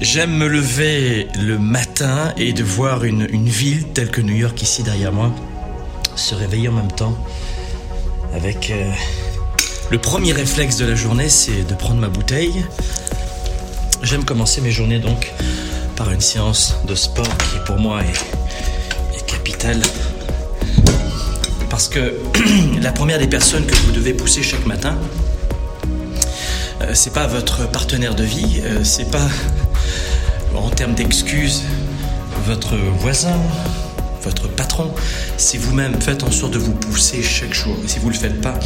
[0.00, 4.60] J'aime me lever le matin et de voir une, une ville telle que New York
[4.62, 5.32] ici derrière moi
[6.16, 7.16] se réveiller en même temps
[8.34, 8.90] avec euh,
[9.90, 12.64] le premier réflexe de la journée c'est de prendre ma bouteille.
[14.02, 15.30] J'aime commencer mes journées donc
[15.96, 19.80] par une séance de sport qui pour moi est, est capitale
[21.70, 22.14] parce que
[22.82, 24.98] la première des personnes que vous devez pousser chaque matin
[26.82, 29.28] euh, c'est pas votre partenaire de vie, euh, c'est pas
[30.54, 31.62] en termes d'excuses
[32.46, 33.36] votre voisin,
[34.22, 34.90] votre patron,
[35.36, 36.00] c'est vous-même.
[36.00, 37.76] Faites en sorte de vous pousser chaque jour.
[37.86, 38.58] Si vous ne le faites pas,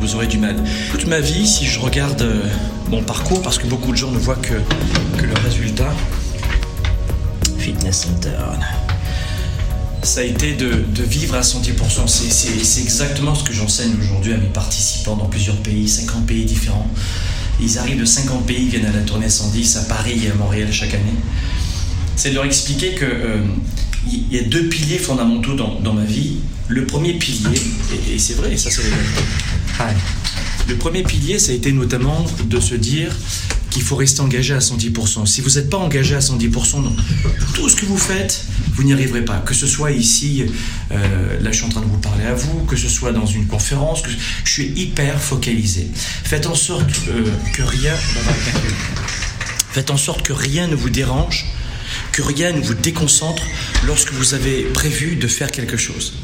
[0.00, 0.56] vous aurez du mal.
[0.90, 2.42] Toute ma vie, si je regarde euh,
[2.88, 4.54] mon parcours, parce que beaucoup de gens ne voient que,
[5.18, 5.92] que le résultat,
[7.58, 8.36] Fitness Center,
[10.02, 12.06] ça a été de, de vivre à 110%.
[12.06, 16.26] C'est- C'est c'est exactement ce que j'enseigne aujourd'hui à mes participants dans plusieurs pays, 50
[16.26, 16.86] pays différents.
[17.60, 20.34] Ils arrivent de 50 pays, ils viennent à la tournée 110 à Paris et à
[20.34, 21.14] Montréal chaque année.
[22.16, 23.42] C'est de leur expliquer que euh,
[24.30, 26.36] y a deux piliers fondamentaux dans, dans ma vie.
[26.68, 27.60] Le premier pilier,
[27.92, 28.82] et, et c'est vrai, ça c'est.
[30.66, 33.14] Le premier pilier, ça a été notamment de se dire
[33.70, 35.26] qu'il faut rester engagé à 110%.
[35.26, 36.92] Si vous n'êtes pas engagé à 110% dans
[37.54, 38.44] tout ce que vous faites,
[38.74, 39.38] vous n'y arriverez pas.
[39.38, 40.44] Que ce soit ici,
[40.90, 43.26] euh, là je suis en train de vous parler à vous, que ce soit dans
[43.26, 44.02] une conférence,
[44.44, 45.88] je suis hyper focalisé.
[45.94, 46.90] Faites en sorte
[47.54, 47.94] que rien...
[49.72, 51.46] Faites en sorte que rien ne vous dérange,
[52.12, 53.42] que rien ne vous déconcentre
[53.86, 56.14] lorsque vous avez prévu de faire quelque chose.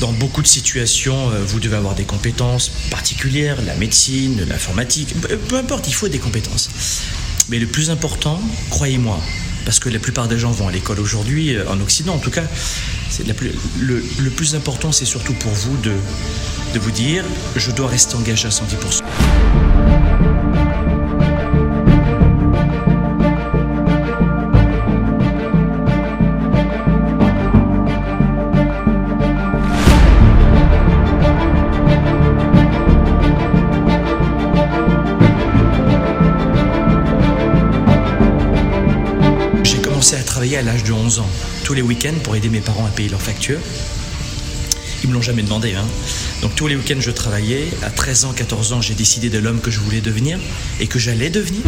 [0.00, 5.14] Dans beaucoup de situations, euh, vous devez avoir des compétences particulières, la médecine, l'informatique,
[5.48, 6.70] peu importe, il faut des compétences.
[7.48, 9.20] Mais le plus important, croyez-moi,
[9.68, 12.30] parce que la plupart des gens vont à l'école aujourd'hui, euh, en Occident en tout
[12.30, 12.44] cas,
[13.78, 15.92] le plus important, c'est surtout pour vous de,
[16.72, 17.22] de vous dire,
[17.54, 19.02] je dois rester engagé à 110%.
[40.56, 41.30] À l'âge de 11 ans,
[41.64, 43.60] tous les week-ends pour aider mes parents à payer leurs factures.
[45.02, 45.74] Ils me l'ont jamais demandé.
[45.74, 45.86] Hein.
[46.42, 47.68] Donc tous les week-ends, je travaillais.
[47.82, 50.38] À 13 ans, 14 ans, j'ai décidé de l'homme que je voulais devenir
[50.80, 51.62] et que j'allais devenir.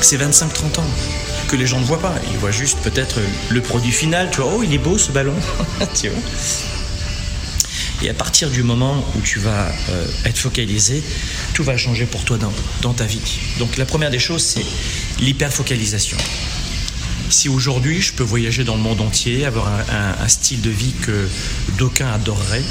[0.00, 0.90] C'est 25-30 ans
[1.48, 2.14] que les gens ne voient pas.
[2.32, 3.18] Ils voient juste peut-être
[3.50, 4.30] le produit final.
[4.30, 5.34] Tu vois, oh, il est beau ce ballon.
[8.02, 11.02] Et à partir du moment où tu vas euh, être focalisé,
[11.54, 12.38] tout va changer pour toi
[12.82, 13.38] dans, ta vie.
[13.58, 14.64] Donc la première des choses, c'est
[15.20, 16.18] l'hyperfocalisation.
[17.30, 21.28] Si aujourd'hui je peux voyager dans le monde entier, avoir un, style de vie que
[21.78, 22.62] d'aucuns adoreraient,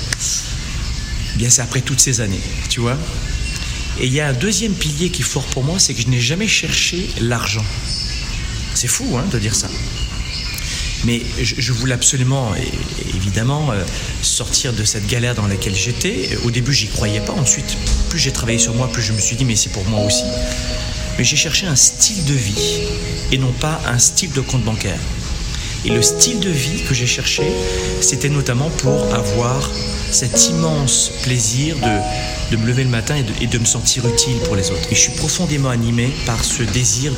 [1.36, 2.40] bien c'est après toutes ces années,
[2.70, 2.98] tu vois.
[4.00, 6.08] Et il y a un deuxième pilier qui est fort pour moi, c'est que je
[6.08, 7.66] n'ai jamais cherché l'argent.
[8.74, 9.70] C'est fou hein, de dire ça.
[11.06, 12.52] Mais je, voulais absolument,
[13.16, 13.84] évidemment, euh,
[14.22, 16.36] sortir de cette galère dans laquelle j'étais.
[16.44, 17.34] Au début, j'y croyais pas.
[17.34, 17.78] Ensuite,
[18.10, 20.24] plus j'ai travaillé sur moi, plus je me suis dit, mais c'est pour moi aussi.
[21.18, 22.82] Mais j'ai cherché un style de vie
[23.32, 25.00] et non pas un style de compte bancaire.
[25.86, 27.44] Et le style de vie que j'ai cherché,
[28.02, 29.70] c'était notamment pour avoir
[30.12, 34.38] cet immense plaisir de, de me lever le matin et de, de, me sentir utile
[34.46, 34.92] pour les autres.
[34.92, 37.14] Et je suis profondément animé par ce désir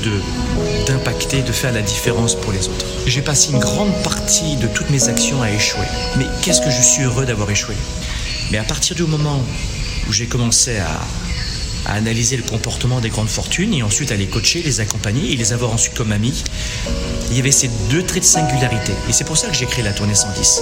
[0.85, 2.85] d'impacter, de, de faire la différence pour les autres.
[3.05, 5.85] J'ai passé une grande partie de toutes mes actions à échouer.
[6.17, 7.75] Mais qu'est-ce que je suis heureux d'avoir échoué?
[8.51, 9.41] Mais à partir du moment
[10.09, 10.99] où j'ai commencé à,
[11.85, 15.35] à analyser le comportement des grandes fortunes et ensuite à les coacher, les accompagner et
[15.35, 16.43] les avoir ensuite comme amis.
[17.29, 18.93] Il y avait ces deux traits de singularité.
[19.09, 20.61] Et c'est pour ça que j'ai créé la tournée 110.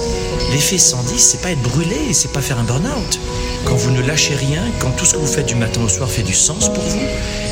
[0.51, 3.19] L'effet 110, c'est pas être brûlé, c'est pas faire un burn-out.
[3.65, 6.09] Quand vous ne lâchez rien, quand tout ce que vous faites du matin au soir
[6.09, 7.05] fait du sens pour vous,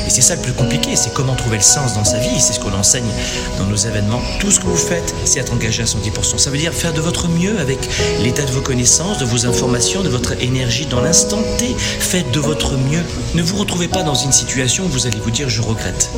[0.06, 2.52] et c'est ça le plus compliqué, c'est comment trouver le sens dans sa vie, c'est
[2.52, 3.08] ce qu'on enseigne
[3.58, 4.20] dans nos événements.
[4.38, 6.38] Tout ce que vous faites, c'est être engagé à 110%.
[6.38, 7.78] Ça veut dire faire de votre mieux avec
[8.22, 11.74] l'état de vos connaissances, de vos informations, de votre énergie dans l'instant T.
[11.78, 13.02] Faites de votre mieux.
[13.54, 16.10] Vous retrouvez pas dans une situation où vous allez vous dire je regrette,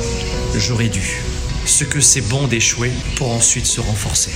[0.57, 1.21] j'aurais dû.
[1.67, 4.31] Ce que c'est bon d'échouer pour ensuite se renforcer.